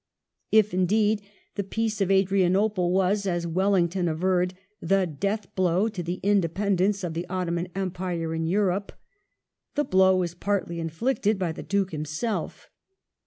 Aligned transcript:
If, 0.51 0.73
indeed, 0.73 1.21
the 1.53 1.63
Peace 1.63 2.01
of 2.01 2.09
Adrianople 2.09 2.91
was, 2.91 3.27
as 3.27 3.45
Wellington 3.45 4.07
averred, 4.07 4.55
the 4.81 5.05
death 5.05 5.53
blow 5.53 5.89
to 5.89 6.01
the 6.01 6.19
independence 6.23 7.03
of 7.03 7.13
the 7.13 7.29
Ottoman 7.29 7.67
Empire 7.75 8.33
in 8.33 8.47
Europe, 8.47 8.93
the 9.75 9.83
blow 9.85 10.15
was 10.17 10.31
J 10.33 10.37
partly 10.39 10.79
inflicted 10.79 11.37
by 11.37 11.51
the 11.51 11.61
Duke 11.61 11.91
himself. 11.91 12.71